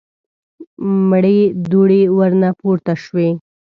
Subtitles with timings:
[1.09, 1.39] مړې
[1.71, 3.29] دوړې ورنه پورته شوې.